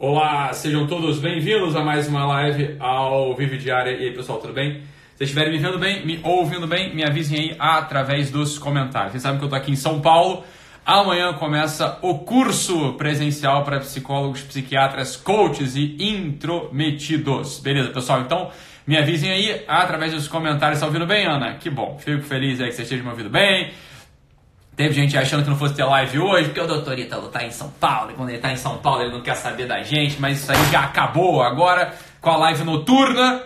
Olá, 0.00 0.52
sejam 0.52 0.86
todos 0.86 1.18
bem-vindos 1.18 1.74
a 1.74 1.82
mais 1.82 2.06
uma 2.06 2.24
live 2.24 2.76
ao 2.78 3.34
Vive 3.34 3.58
Diária. 3.58 3.90
E 3.90 4.04
aí, 4.04 4.14
pessoal, 4.14 4.38
tudo 4.38 4.52
bem? 4.52 4.82
Se 5.16 5.24
estiverem 5.24 5.50
me 5.50 5.58
vendo 5.58 5.76
bem, 5.76 6.06
me 6.06 6.20
ouvindo 6.22 6.68
bem, 6.68 6.94
me 6.94 7.02
avisem 7.02 7.36
aí 7.36 7.56
através 7.58 8.30
dos 8.30 8.60
comentários. 8.60 9.10
Vocês 9.10 9.24
sabem 9.24 9.40
que 9.40 9.44
eu 9.44 9.48
tô 9.48 9.56
aqui 9.56 9.72
em 9.72 9.76
São 9.76 10.00
Paulo. 10.00 10.44
Amanhã 10.86 11.32
começa 11.32 11.98
o 12.00 12.20
curso 12.20 12.92
presencial 12.92 13.64
para 13.64 13.80
psicólogos, 13.80 14.42
psiquiatras, 14.42 15.16
coaches 15.16 15.74
e 15.74 15.96
intrometidos. 15.98 17.58
Beleza, 17.58 17.90
pessoal? 17.90 18.20
Então, 18.20 18.52
me 18.86 18.96
avisem 18.96 19.32
aí 19.32 19.64
através 19.66 20.12
dos 20.12 20.28
comentários. 20.28 20.78
Tá 20.78 20.86
ouvindo 20.86 21.08
bem, 21.08 21.26
Ana? 21.26 21.54
Que 21.54 21.70
bom. 21.70 21.98
Fico 21.98 22.22
feliz 22.22 22.60
aí 22.60 22.68
que 22.68 22.74
vocês 22.74 22.86
estejam 22.86 23.04
me 23.04 23.10
ouvindo 23.10 23.30
bem. 23.30 23.72
Teve 24.78 24.94
gente 24.94 25.18
achando 25.18 25.42
que 25.42 25.50
não 25.50 25.56
fosse 25.56 25.74
ter 25.74 25.82
live 25.82 26.20
hoje, 26.20 26.44
porque 26.44 26.60
o 26.60 26.66
doutor 26.68 26.96
Ítalo 26.96 27.26
tá 27.30 27.42
em 27.42 27.50
São 27.50 27.68
Paulo, 27.68 28.12
e 28.12 28.14
quando 28.14 28.28
ele 28.28 28.38
tá 28.38 28.52
em 28.52 28.56
São 28.56 28.78
Paulo 28.78 29.02
ele 29.02 29.10
não 29.10 29.20
quer 29.20 29.34
saber 29.34 29.66
da 29.66 29.82
gente, 29.82 30.20
mas 30.20 30.40
isso 30.40 30.52
aí 30.52 30.70
já 30.70 30.84
acabou. 30.84 31.42
Agora, 31.42 31.92
com 32.20 32.30
a 32.30 32.36
live 32.36 32.62
noturna, 32.62 33.42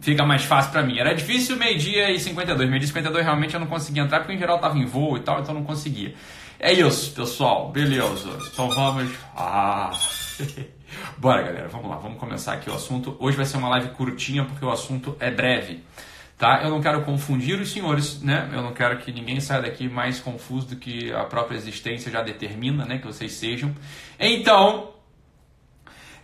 fica 0.00 0.24
mais 0.24 0.42
fácil 0.42 0.72
para 0.72 0.82
mim. 0.82 0.98
Era 0.98 1.14
difícil 1.14 1.58
meio-dia 1.58 2.10
e 2.10 2.18
52. 2.18 2.70
Meio-dia 2.70 2.86
e 2.86 2.88
52 2.88 3.22
realmente 3.22 3.52
eu 3.52 3.60
não 3.60 3.66
conseguia 3.66 4.02
entrar, 4.02 4.20
porque 4.20 4.32
em 4.32 4.38
geral 4.38 4.58
tava 4.58 4.78
em 4.78 4.86
voo 4.86 5.18
e 5.18 5.20
tal, 5.20 5.40
então 5.40 5.54
eu 5.54 5.60
não 5.60 5.66
conseguia. 5.66 6.14
É 6.58 6.72
isso, 6.72 7.12
pessoal. 7.12 7.70
Beleza. 7.70 8.38
Então 8.50 8.70
vamos. 8.70 9.12
Ah. 9.36 9.90
Bora, 11.18 11.42
galera. 11.42 11.68
Vamos 11.68 11.90
lá. 11.90 11.96
Vamos 11.96 12.18
começar 12.18 12.54
aqui 12.54 12.70
o 12.70 12.74
assunto. 12.74 13.14
Hoje 13.20 13.36
vai 13.36 13.44
ser 13.44 13.58
uma 13.58 13.68
live 13.68 13.90
curtinha, 13.90 14.46
porque 14.46 14.64
o 14.64 14.70
assunto 14.70 15.14
é 15.20 15.30
breve 15.30 15.84
tá? 16.36 16.62
Eu 16.62 16.70
não 16.70 16.80
quero 16.80 17.02
confundir 17.02 17.60
os 17.60 17.70
senhores, 17.70 18.20
né? 18.22 18.48
Eu 18.52 18.62
não 18.62 18.72
quero 18.72 18.98
que 18.98 19.12
ninguém 19.12 19.40
saia 19.40 19.62
daqui 19.62 19.88
mais 19.88 20.20
confuso 20.20 20.68
do 20.68 20.76
que 20.76 21.12
a 21.12 21.24
própria 21.24 21.56
existência 21.56 22.10
já 22.10 22.22
determina, 22.22 22.84
né? 22.84 22.98
Que 22.98 23.06
vocês 23.06 23.32
sejam. 23.32 23.74
Então, 24.18 24.90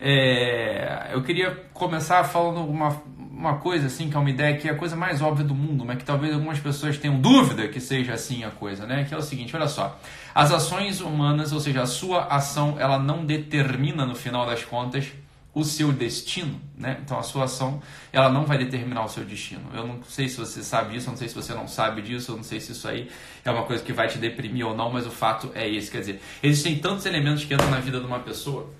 é, 0.00 1.10
eu 1.12 1.22
queria 1.22 1.50
começar 1.74 2.24
falando 2.24 2.66
uma, 2.66 3.02
uma 3.16 3.58
coisa 3.58 3.86
assim, 3.86 4.08
que 4.08 4.16
é 4.16 4.18
uma 4.18 4.30
ideia 4.30 4.56
que 4.56 4.68
é 4.68 4.72
a 4.72 4.76
coisa 4.76 4.96
mais 4.96 5.20
óbvia 5.20 5.44
do 5.44 5.54
mundo, 5.54 5.84
mas 5.84 5.98
que 5.98 6.04
talvez 6.04 6.32
algumas 6.32 6.58
pessoas 6.58 6.96
tenham 6.96 7.20
dúvida 7.20 7.68
que 7.68 7.80
seja 7.80 8.14
assim 8.14 8.42
a 8.42 8.50
coisa, 8.50 8.86
né? 8.86 9.04
Que 9.04 9.14
é 9.14 9.16
o 9.16 9.22
seguinte, 9.22 9.54
olha 9.54 9.68
só. 9.68 9.98
As 10.34 10.50
ações 10.52 11.00
humanas, 11.00 11.52
ou 11.52 11.60
seja, 11.60 11.82
a 11.82 11.86
sua 11.86 12.24
ação, 12.24 12.76
ela 12.78 12.98
não 12.98 13.24
determina 13.24 14.06
no 14.06 14.14
final 14.14 14.46
das 14.46 14.64
contas 14.64 15.12
o 15.52 15.64
seu 15.64 15.92
destino, 15.92 16.60
né? 16.76 17.00
Então 17.04 17.18
a 17.18 17.22
sua 17.22 17.44
ação, 17.44 17.82
ela 18.12 18.28
não 18.28 18.44
vai 18.44 18.56
determinar 18.56 19.04
o 19.04 19.08
seu 19.08 19.24
destino. 19.24 19.62
Eu 19.74 19.86
não 19.86 20.02
sei 20.04 20.28
se 20.28 20.36
você 20.36 20.62
sabe 20.62 20.92
disso, 20.92 21.08
eu 21.08 21.10
não 21.10 21.18
sei 21.18 21.28
se 21.28 21.34
você 21.34 21.54
não 21.54 21.66
sabe 21.66 22.02
disso, 22.02 22.32
eu 22.32 22.36
não 22.36 22.44
sei 22.44 22.60
se 22.60 22.72
isso 22.72 22.86
aí 22.86 23.10
é 23.44 23.50
uma 23.50 23.64
coisa 23.64 23.82
que 23.82 23.92
vai 23.92 24.06
te 24.08 24.18
deprimir 24.18 24.66
ou 24.66 24.76
não, 24.76 24.90
mas 24.90 25.06
o 25.06 25.10
fato 25.10 25.50
é 25.54 25.68
esse, 25.68 25.90
quer 25.90 26.00
dizer, 26.00 26.20
existem 26.42 26.78
tantos 26.78 27.04
elementos 27.04 27.44
que 27.44 27.52
entram 27.52 27.70
na 27.70 27.80
vida 27.80 27.98
de 27.98 28.06
uma 28.06 28.20
pessoa, 28.20 28.70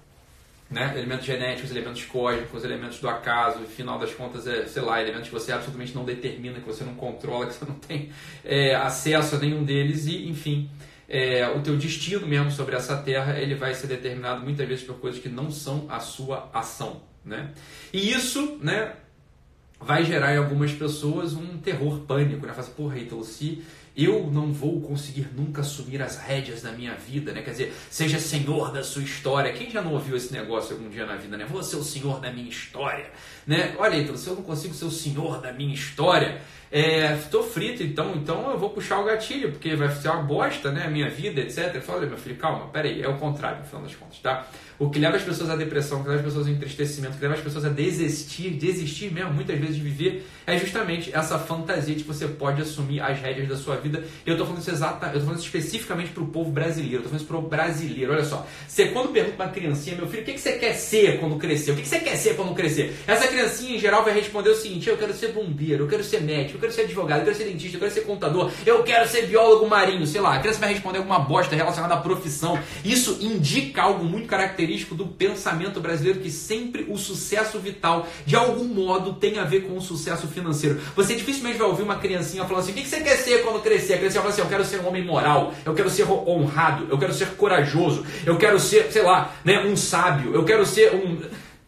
né? 0.70 0.92
Elementos 0.96 1.26
genéticos, 1.26 1.72
elementos 1.72 2.04
cósmicos, 2.04 2.62
elementos 2.62 3.00
do 3.00 3.08
acaso, 3.08 3.60
e 3.64 3.66
final 3.66 3.98
das 3.98 4.14
contas, 4.14 4.46
é, 4.46 4.66
sei 4.66 4.82
lá, 4.82 5.02
elementos 5.02 5.28
que 5.28 5.34
você 5.34 5.50
absolutamente 5.50 5.92
não 5.92 6.04
determina, 6.04 6.60
que 6.60 6.66
você 6.66 6.84
não 6.84 6.94
controla, 6.94 7.46
que 7.50 7.54
você 7.54 7.64
não 7.64 7.74
tem 7.74 8.10
é, 8.44 8.76
acesso 8.76 9.34
a 9.34 9.38
nenhum 9.38 9.64
deles, 9.64 10.06
e 10.06 10.28
enfim, 10.28 10.70
é, 11.10 11.48
o 11.48 11.60
teu 11.60 11.76
destino 11.76 12.24
mesmo 12.24 12.52
sobre 12.52 12.76
essa 12.76 12.96
terra 12.96 13.36
ele 13.36 13.56
vai 13.56 13.74
ser 13.74 13.88
determinado 13.88 14.42
muitas 14.42 14.66
vezes 14.66 14.84
por 14.84 15.00
coisas 15.00 15.20
que 15.20 15.28
não 15.28 15.50
são 15.50 15.86
a 15.88 15.98
sua 15.98 16.48
ação, 16.54 17.02
né? 17.24 17.50
E 17.92 18.12
isso, 18.12 18.58
né, 18.62 18.94
vai 19.80 20.04
gerar 20.04 20.34
em 20.34 20.38
algumas 20.38 20.70
pessoas 20.72 21.34
um 21.34 21.58
terror, 21.58 21.98
pânico, 22.00 22.46
né? 22.46 22.52
Fala 22.52 22.64
assim, 22.64 22.76
porra, 22.76 22.98
então 23.00 23.24
se 23.24 23.60
eu 24.04 24.30
não 24.32 24.52
vou 24.52 24.80
conseguir 24.80 25.28
nunca 25.36 25.60
assumir 25.60 26.00
as 26.02 26.16
rédeas 26.16 26.62
da 26.62 26.72
minha 26.72 26.94
vida, 26.94 27.32
né? 27.32 27.42
Quer 27.42 27.50
dizer, 27.50 27.74
seja 27.90 28.18
senhor 28.18 28.72
da 28.72 28.82
sua 28.82 29.02
história. 29.02 29.52
Quem 29.52 29.70
já 29.70 29.82
não 29.82 29.92
ouviu 29.92 30.16
esse 30.16 30.32
negócio 30.32 30.76
algum 30.76 30.88
dia 30.88 31.06
na 31.06 31.16
vida, 31.16 31.36
né? 31.36 31.46
Vou 31.48 31.62
ser 31.62 31.76
o 31.76 31.84
senhor 31.84 32.20
da 32.20 32.32
minha 32.32 32.48
história, 32.48 33.10
né? 33.46 33.74
Olha, 33.78 33.96
então, 33.96 34.16
se 34.16 34.28
eu 34.28 34.34
não 34.34 34.42
consigo 34.42 34.74
ser 34.74 34.84
o 34.84 34.90
senhor 34.90 35.40
da 35.40 35.52
minha 35.52 35.74
história, 35.74 36.40
estou 36.70 37.44
é, 37.44 37.48
frito, 37.48 37.82
então, 37.82 38.14
então 38.14 38.50
eu 38.50 38.58
vou 38.58 38.70
puxar 38.70 39.00
o 39.00 39.04
gatilho, 39.04 39.50
porque 39.50 39.74
vai 39.74 39.88
ser 39.90 40.08
uma 40.08 40.22
bosta, 40.22 40.70
né? 40.70 40.86
A 40.86 40.90
minha 40.90 41.10
vida, 41.10 41.40
etc. 41.40 41.74
Eu 41.74 41.82
falo, 41.82 41.98
olha, 41.98 42.08
meu 42.08 42.18
filho, 42.18 42.36
calma, 42.36 42.68
peraí, 42.68 43.02
é 43.02 43.08
o 43.08 43.18
contrário, 43.18 43.58
no 43.58 43.64
final 43.64 43.82
das 43.82 43.94
contas, 43.94 44.18
tá? 44.20 44.46
O 44.80 44.88
que 44.88 44.98
leva 44.98 45.18
as 45.18 45.22
pessoas 45.22 45.50
à 45.50 45.56
depressão, 45.56 46.00
o 46.00 46.02
que 46.02 46.08
leva 46.08 46.20
as 46.20 46.26
pessoas 46.26 46.46
ao 46.46 46.52
entristecimento, 46.54 47.12
o 47.12 47.18
que 47.18 47.22
leva 47.22 47.34
as 47.34 47.42
pessoas 47.42 47.66
a 47.66 47.68
desistir, 47.68 48.48
desistir 48.48 49.12
mesmo, 49.12 49.34
muitas 49.34 49.58
vezes, 49.58 49.76
de 49.76 49.82
viver, 49.82 50.26
é 50.46 50.56
justamente 50.56 51.14
essa 51.14 51.38
fantasia 51.38 51.94
de 51.94 52.02
que 52.02 52.08
você 52.08 52.26
pode 52.26 52.62
assumir 52.62 52.98
as 52.98 53.20
rédeas 53.20 53.46
da 53.46 53.58
sua 53.58 53.76
vida. 53.76 54.02
E 54.24 54.30
eu 54.30 54.32
estou 54.32 54.46
falando 54.46 54.62
isso 54.62 54.70
exata, 54.70 55.08
eu 55.08 55.12
tô 55.12 55.20
falando 55.20 55.36
isso 55.36 55.44
especificamente 55.44 56.12
para 56.12 56.22
o 56.22 56.28
povo 56.28 56.50
brasileiro, 56.50 56.96
eu 56.96 57.02
tô 57.02 57.08
falando 57.10 57.20
isso 57.20 57.28
para 57.28 57.36
o 57.36 57.42
brasileiro. 57.42 58.10
Olha 58.10 58.24
só, 58.24 58.46
você 58.66 58.86
quando 58.86 59.12
pergunta 59.12 59.36
para 59.36 59.46
uma 59.46 59.52
criancinha, 59.52 59.96
meu 59.96 60.08
filho, 60.08 60.22
o 60.22 60.24
que, 60.24 60.32
que 60.32 60.40
você 60.40 60.52
quer 60.52 60.72
ser 60.72 61.20
quando 61.20 61.36
crescer? 61.36 61.72
O 61.72 61.76
que, 61.76 61.82
que 61.82 61.88
você 61.88 62.00
quer 62.00 62.16
ser 62.16 62.34
quando 62.34 62.54
crescer? 62.54 62.96
Essa 63.06 63.28
criancinha, 63.28 63.76
em 63.76 63.78
geral, 63.78 64.02
vai 64.02 64.14
responder 64.14 64.48
o 64.48 64.56
seguinte: 64.56 64.88
eu 64.88 64.96
quero 64.96 65.12
ser 65.12 65.32
bombeiro, 65.32 65.84
eu 65.84 65.88
quero 65.88 66.02
ser 66.02 66.22
médico, 66.22 66.56
eu 66.56 66.60
quero 66.60 66.72
ser 66.72 66.82
advogado, 66.84 67.18
eu 67.18 67.24
quero 67.26 67.36
ser 67.36 67.44
dentista, 67.44 67.76
eu 67.76 67.80
quero 67.80 67.92
ser 67.92 68.00
contador, 68.00 68.50
eu 68.64 68.82
quero 68.82 69.06
ser 69.06 69.26
biólogo 69.26 69.68
marinho, 69.68 70.06
sei 70.06 70.22
lá. 70.22 70.36
A 70.36 70.38
criança 70.38 70.58
vai 70.58 70.70
responder 70.70 70.96
alguma 70.96 71.18
bosta 71.18 71.54
relacionada 71.54 71.92
à 71.92 71.98
profissão. 71.98 72.58
Isso 72.82 73.18
indica 73.20 73.82
algo 73.82 74.06
muito 74.06 74.26
característico 74.26 74.69
do 74.94 75.06
pensamento 75.06 75.80
brasileiro 75.80 76.20
que 76.20 76.30
sempre 76.30 76.86
o 76.88 76.96
sucesso 76.96 77.58
vital, 77.58 78.06
de 78.24 78.36
algum 78.36 78.64
modo, 78.64 79.14
tem 79.14 79.38
a 79.38 79.44
ver 79.44 79.62
com 79.62 79.76
o 79.76 79.80
sucesso 79.80 80.26
financeiro. 80.28 80.80
Você 80.96 81.14
dificilmente 81.14 81.58
vai 81.58 81.66
ouvir 81.66 81.82
uma 81.82 81.96
criancinha 81.96 82.44
falando 82.44 82.62
assim: 82.62 82.72
o 82.72 82.74
que 82.74 82.86
você 82.86 83.00
quer 83.00 83.16
ser 83.16 83.42
quando 83.42 83.62
crescer? 83.62 83.94
A 83.94 83.98
criancinha 83.98 84.22
fala 84.22 84.32
assim: 84.32 84.42
eu 84.42 84.48
quero 84.48 84.64
ser 84.64 84.80
um 84.80 84.88
homem 84.88 85.04
moral, 85.04 85.54
eu 85.64 85.74
quero 85.74 85.90
ser 85.90 86.04
honrado, 86.10 86.86
eu 86.90 86.98
quero 86.98 87.12
ser 87.12 87.28
corajoso, 87.30 88.04
eu 88.24 88.36
quero 88.36 88.58
ser, 88.58 88.90
sei 88.92 89.02
lá, 89.02 89.34
né, 89.44 89.64
um 89.64 89.76
sábio, 89.76 90.34
eu 90.34 90.44
quero 90.44 90.64
ser 90.64 90.94
um. 90.94 91.18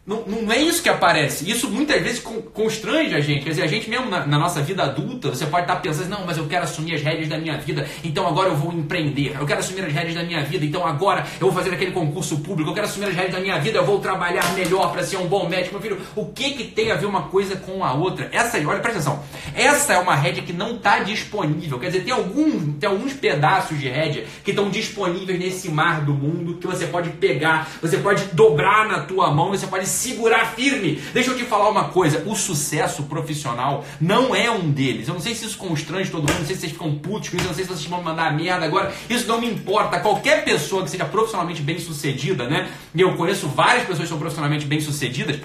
Não, 0.05 0.21
não 0.27 0.51
é 0.51 0.59
isso 0.59 0.83
que 0.83 0.89
aparece. 0.89 1.49
Isso 1.49 1.69
muitas 1.69 2.01
vezes 2.01 2.19
constrange 2.53 3.15
a 3.15 3.21
gente. 3.21 3.43
Quer 3.43 3.51
dizer, 3.51 3.63
a 3.63 3.67
gente 3.67 3.89
mesmo 3.89 4.09
na, 4.09 4.27
na, 4.27 4.37
nossa 4.37 4.61
vida 4.61 4.83
adulta, 4.83 5.29
você 5.29 5.45
pode 5.45 5.63
estar 5.63 5.77
pensando, 5.77 6.09
não, 6.09 6.25
mas 6.25 6.37
eu 6.37 6.45
quero 6.45 6.65
assumir 6.65 6.95
as 6.95 7.01
rédeas 7.01 7.29
da 7.29 7.37
minha 7.37 7.57
vida, 7.57 7.87
então 8.03 8.27
agora 8.27 8.49
eu 8.49 8.55
vou 8.55 8.73
empreender. 8.73 9.33
Eu 9.39 9.45
quero 9.45 9.61
assumir 9.61 9.85
as 9.85 9.93
rédeas 9.93 10.15
da 10.15 10.23
minha 10.23 10.43
vida, 10.43 10.65
então 10.65 10.85
agora 10.85 11.25
eu 11.39 11.49
vou 11.49 11.53
fazer 11.53 11.73
aquele 11.73 11.91
concurso 11.91 12.39
público. 12.39 12.69
Eu 12.69 12.73
quero 12.73 12.85
assumir 12.85 13.05
as 13.05 13.15
rédeas 13.15 13.35
da 13.35 13.39
minha 13.39 13.57
vida, 13.59 13.77
eu 13.77 13.85
vou 13.85 13.99
trabalhar 13.99 14.53
melhor 14.55 14.91
para 14.91 15.03
ser 15.03 15.15
um 15.15 15.25
bom 15.25 15.47
médico. 15.47 15.75
Meu 15.75 15.81
filho, 15.81 16.01
o 16.17 16.25
que, 16.25 16.51
que 16.51 16.65
tem 16.65 16.91
a 16.91 16.95
ver 16.95 17.05
uma 17.05 17.23
coisa 17.29 17.55
com 17.55 17.81
a 17.81 17.93
outra? 17.93 18.27
Essa 18.33 18.57
aí, 18.57 18.65
olha, 18.65 18.81
presta 18.81 18.99
atenção. 18.99 19.23
Essa 19.55 19.93
é 19.93 19.97
uma 19.97 20.15
rédea 20.15 20.43
que 20.43 20.51
não 20.51 20.75
está 20.75 20.99
disponível. 20.99 21.79
Quer 21.79 21.87
dizer, 21.87 22.03
tem, 22.03 22.13
algum, 22.13 22.73
tem 22.73 22.89
alguns 22.89 23.13
pedaços 23.13 23.79
de 23.79 23.87
rédea 23.87 24.25
que 24.43 24.51
estão 24.51 24.69
disponíveis 24.69 25.39
nesse 25.39 25.69
mar 25.69 26.01
do 26.01 26.13
mundo 26.13 26.55
que 26.55 26.67
você 26.67 26.87
pode 26.87 27.09
pegar, 27.11 27.69
você 27.81 27.97
pode 27.97 28.25
dobrar 28.33 28.85
na 28.85 28.99
tua 29.01 29.31
mão, 29.31 29.51
você 29.51 29.65
pode 29.65 29.92
segurar 29.93 30.53
firme. 30.55 31.01
Deixa 31.13 31.31
eu 31.31 31.37
te 31.37 31.43
falar 31.43 31.69
uma 31.69 31.85
coisa: 31.85 32.23
o 32.25 32.35
sucesso 32.35 33.03
profissional 33.03 33.85
não 34.01 34.35
é 34.35 34.49
um 34.49 34.69
deles. 34.69 35.07
Eu 35.07 35.13
não 35.13 35.21
sei 35.21 35.35
se 35.35 35.45
isso 35.45 35.57
constrange 35.57 36.11
todo 36.11 36.21
mundo, 36.21 36.39
não 36.39 36.45
sei 36.45 36.55
se 36.55 36.61
vocês 36.61 36.73
ficam 36.73 36.95
putos 36.95 37.29
com 37.29 37.37
isso, 37.37 37.47
não 37.47 37.53
sei 37.53 37.63
se 37.63 37.69
vocês 37.69 37.85
vão 37.85 38.01
mandar 38.01 38.35
merda 38.35 38.65
agora. 38.65 38.93
Isso 39.09 39.27
não 39.27 39.39
me 39.39 39.47
importa. 39.47 39.99
Qualquer 39.99 40.43
pessoa 40.43 40.83
que 40.83 40.89
seja 40.89 41.05
profissionalmente 41.05 41.61
bem 41.61 41.79
sucedida, 41.79 42.47
né? 42.49 42.69
E 42.93 43.01
eu 43.01 43.15
conheço 43.15 43.47
várias 43.47 43.83
pessoas 43.83 44.03
que 44.03 44.09
são 44.09 44.19
profissionalmente 44.19 44.65
bem 44.65 44.81
sucedidas, 44.81 45.39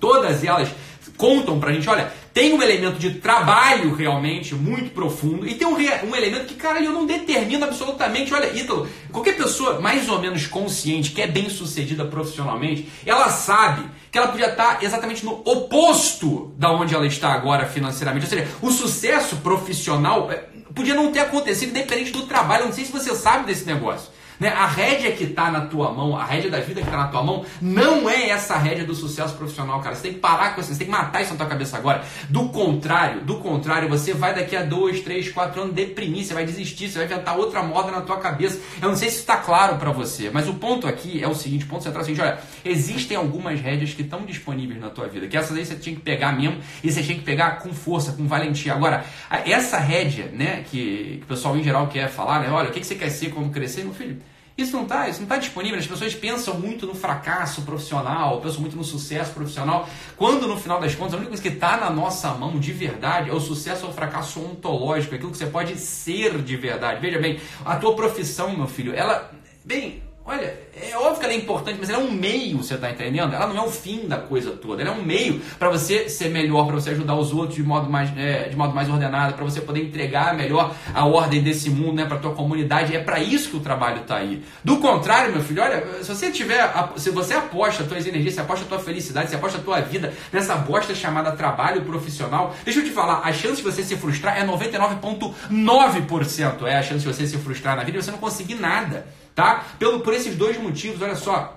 todas 0.00 0.42
elas 0.42 0.68
contam 1.16 1.58
pra 1.58 1.72
gente, 1.72 1.88
olha, 1.88 2.12
tem 2.32 2.52
um 2.52 2.62
elemento 2.62 2.98
de 2.98 3.14
trabalho 3.14 3.94
realmente 3.94 4.54
muito 4.54 4.90
profundo 4.90 5.48
e 5.48 5.54
tem 5.54 5.66
um, 5.66 5.74
um 5.74 6.14
elemento 6.14 6.46
que, 6.46 6.54
cara, 6.54 6.82
eu 6.82 6.92
não 6.92 7.06
determino 7.06 7.64
absolutamente. 7.64 8.34
Olha, 8.34 8.54
Ítalo, 8.54 8.86
qualquer 9.10 9.36
pessoa 9.36 9.80
mais 9.80 10.08
ou 10.08 10.20
menos 10.20 10.46
consciente, 10.46 11.12
que 11.12 11.22
é 11.22 11.26
bem 11.26 11.48
sucedida 11.48 12.04
profissionalmente, 12.04 12.88
ela 13.06 13.30
sabe 13.30 13.88
que 14.12 14.18
ela 14.18 14.28
podia 14.28 14.50
estar 14.50 14.82
exatamente 14.82 15.24
no 15.24 15.42
oposto 15.44 16.54
da 16.56 16.70
onde 16.70 16.94
ela 16.94 17.06
está 17.06 17.32
agora 17.32 17.66
financeiramente. 17.66 18.26
Ou 18.26 18.30
seja, 18.30 18.48
o 18.62 18.70
sucesso 18.70 19.36
profissional 19.36 20.30
eh, 20.30 20.44
podia 20.74 20.94
não 20.94 21.10
ter 21.10 21.20
acontecido 21.20 21.70
independente 21.70 22.12
do 22.12 22.22
trabalho. 22.22 22.62
Eu 22.62 22.66
não 22.66 22.74
sei 22.74 22.84
se 22.84 22.92
você 22.92 23.14
sabe 23.14 23.46
desse 23.46 23.64
negócio. 23.64 24.10
Né? 24.38 24.48
A 24.48 24.66
rédea 24.66 25.12
que 25.12 25.24
está 25.24 25.50
na 25.50 25.62
tua 25.62 25.92
mão, 25.92 26.16
a 26.16 26.24
rédea 26.24 26.50
da 26.50 26.60
vida 26.60 26.80
que 26.80 26.86
está 26.86 26.96
na 26.96 27.08
tua 27.08 27.22
mão, 27.22 27.44
não 27.60 28.08
é 28.08 28.28
essa 28.28 28.56
rédea 28.56 28.84
do 28.84 28.94
sucesso 28.94 29.34
profissional, 29.34 29.80
cara. 29.80 29.94
Você 29.94 30.02
tem 30.02 30.14
que 30.14 30.18
parar 30.18 30.54
com 30.54 30.60
isso, 30.60 30.72
você 30.72 30.78
tem 30.78 30.86
que 30.86 30.92
matar 30.92 31.22
isso 31.22 31.32
na 31.32 31.38
tua 31.38 31.46
cabeça 31.46 31.76
agora. 31.76 32.04
Do 32.28 32.48
contrário, 32.48 33.20
do 33.22 33.36
contrário, 33.38 33.88
você 33.88 34.12
vai 34.12 34.34
daqui 34.34 34.56
a 34.56 34.62
dois, 34.62 35.00
três, 35.00 35.30
quatro 35.30 35.62
anos 35.62 35.74
deprimir, 35.74 36.24
você 36.24 36.34
vai 36.34 36.44
desistir, 36.44 36.88
você 36.88 36.98
vai 36.98 37.06
inventar 37.06 37.36
outra 37.36 37.62
moda 37.62 37.90
na 37.90 38.00
tua 38.00 38.18
cabeça. 38.18 38.60
Eu 38.80 38.88
não 38.88 38.96
sei 38.96 39.10
se 39.10 39.20
está 39.20 39.36
claro 39.36 39.76
para 39.76 39.90
você, 39.90 40.30
mas 40.30 40.48
o 40.48 40.54
ponto 40.54 40.86
aqui 40.86 41.22
é 41.22 41.28
o 41.28 41.34
seguinte, 41.34 41.64
o 41.64 41.68
ponto 41.68 41.82
central 41.82 42.00
é 42.00 42.02
o 42.02 42.06
seguinte, 42.06 42.22
olha, 42.22 42.38
existem 42.64 43.16
algumas 43.16 43.60
rédeas 43.60 43.94
que 43.94 44.02
estão 44.02 44.24
disponíveis 44.24 44.80
na 44.80 44.90
tua 44.90 45.08
vida, 45.08 45.26
que 45.26 45.36
essas 45.36 45.56
aí 45.56 45.64
você 45.64 45.76
tinha 45.76 45.94
que 45.94 46.02
pegar 46.02 46.32
mesmo, 46.32 46.58
e 46.82 46.90
você 46.90 47.02
tinha 47.02 47.16
que 47.16 47.24
pegar 47.24 47.58
com 47.58 47.72
força, 47.72 48.12
com 48.12 48.26
valentia. 48.26 48.72
Agora, 48.72 49.04
essa 49.30 49.78
rédea, 49.78 50.30
né, 50.32 50.64
que, 50.70 51.18
que 51.18 51.24
o 51.24 51.26
pessoal 51.26 51.56
em 51.56 51.62
geral 51.62 51.86
quer 51.88 52.08
falar, 52.08 52.40
né, 52.40 52.50
olha, 52.50 52.68
o 52.68 52.72
que, 52.72 52.80
que 52.80 52.86
você 52.86 52.94
quer 52.94 53.10
ser 53.10 53.30
quando 53.30 53.50
crescer, 53.50 53.84
meu 53.84 53.94
filho? 53.94 54.20
Isso 54.56 54.74
não 54.74 54.84
está 54.84 55.08
isso 55.08 55.20
não 55.20 55.28
tá 55.28 55.36
disponível. 55.36 55.78
As 55.78 55.86
pessoas 55.86 56.14
pensam 56.14 56.58
muito 56.58 56.86
no 56.86 56.94
fracasso 56.94 57.62
profissional, 57.62 58.40
pensam 58.40 58.60
muito 58.60 58.76
no 58.76 58.84
sucesso 58.84 59.32
profissional, 59.32 59.88
quando 60.16 60.48
no 60.48 60.56
final 60.56 60.80
das 60.80 60.94
contas 60.94 61.14
a 61.14 61.16
única 61.16 61.30
coisa 61.30 61.42
que 61.42 61.48
está 61.48 61.76
na 61.76 61.90
nossa 61.90 62.32
mão 62.32 62.58
de 62.58 62.72
verdade 62.72 63.28
é 63.28 63.32
o 63.32 63.40
sucesso 63.40 63.84
ou 63.84 63.90
o 63.90 63.94
fracasso 63.94 64.40
ontológico, 64.40 65.14
aquilo 65.14 65.30
que 65.30 65.36
você 65.36 65.46
pode 65.46 65.76
ser 65.76 66.38
de 66.38 66.56
verdade. 66.56 67.00
Veja 67.00 67.18
bem, 67.18 67.38
a 67.64 67.76
tua 67.76 67.94
profissão, 67.94 68.56
meu 68.56 68.66
filho, 68.66 68.94
ela. 68.94 69.30
Bem, 69.64 70.02
é 71.36 71.40
importante, 71.40 71.76
mas 71.78 71.90
ela 71.90 72.02
é 72.02 72.04
um 72.04 72.10
meio, 72.10 72.58
você 72.58 72.74
está 72.74 72.90
entendendo? 72.90 73.34
Ela 73.34 73.46
não 73.46 73.56
é 73.56 73.66
o 73.66 73.70
fim 73.70 74.08
da 74.08 74.16
coisa 74.16 74.50
toda. 74.50 74.82
Ela 74.82 74.90
é 74.90 74.94
um 74.94 75.02
meio 75.02 75.40
para 75.58 75.68
você 75.68 76.08
ser 76.08 76.30
melhor, 76.30 76.66
para 76.66 76.76
você 76.76 76.90
ajudar 76.90 77.14
os 77.14 77.32
outros 77.32 77.56
de 77.56 77.62
modo 77.62 77.88
mais, 77.88 78.10
é, 78.16 78.48
de 78.48 78.56
modo 78.56 78.74
mais 78.74 78.88
ordenado, 78.88 79.34
para 79.34 79.44
você 79.44 79.60
poder 79.60 79.82
entregar 79.82 80.34
melhor 80.34 80.74
a 80.94 81.06
ordem 81.06 81.42
desse 81.42 81.70
mundo, 81.70 81.94
né, 81.94 82.04
para 82.04 82.18
tua 82.18 82.34
comunidade. 82.34 82.96
É 82.96 83.00
para 83.00 83.20
isso 83.20 83.50
que 83.50 83.56
o 83.56 83.60
trabalho 83.60 84.02
está 84.02 84.16
aí. 84.16 84.42
Do 84.64 84.78
contrário, 84.78 85.32
meu 85.32 85.42
filho, 85.42 85.62
olha, 85.62 86.02
se 86.02 86.08
você 86.08 86.30
tiver, 86.30 86.72
se 86.96 87.10
você 87.10 87.34
aposta 87.34 87.82
as 87.82 87.88
tuas 87.88 88.06
energias, 88.06 88.34
se 88.34 88.40
aposta 88.40 88.64
a 88.64 88.68
tua 88.68 88.78
felicidade, 88.78 89.30
se 89.30 89.36
aposta 89.36 89.58
a 89.58 89.60
tua 89.60 89.80
vida 89.80 90.12
nessa 90.32 90.54
bosta 90.56 90.94
chamada 90.94 91.32
trabalho 91.32 91.82
profissional, 91.82 92.54
deixa 92.64 92.80
eu 92.80 92.84
te 92.84 92.90
falar, 92.90 93.20
a 93.24 93.32
chance 93.32 93.56
de 93.56 93.62
você 93.62 93.82
se 93.82 93.96
frustrar 93.96 94.38
é 94.38 94.46
99,9%. 94.46 96.66
É 96.66 96.76
a 96.76 96.82
chance 96.82 97.00
de 97.00 97.06
você 97.06 97.26
se 97.26 97.38
frustrar 97.38 97.76
na 97.76 97.84
vida 97.84 97.98
e 97.98 98.02
você 98.02 98.10
não 98.10 98.18
conseguir 98.18 98.54
nada 98.54 99.06
tá? 99.36 99.66
Pelo, 99.78 100.00
por 100.00 100.14
esses 100.14 100.34
dois 100.34 100.58
motivos, 100.58 101.00
olha 101.00 101.14
só. 101.14 101.55